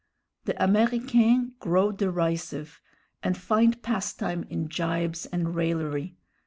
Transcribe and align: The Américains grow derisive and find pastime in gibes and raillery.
The 0.45 0.55
Américains 0.55 1.51
grow 1.59 1.91
derisive 1.91 2.81
and 3.21 3.37
find 3.37 3.83
pastime 3.83 4.45
in 4.49 4.67
gibes 4.67 5.27
and 5.31 5.53
raillery. 5.53 6.17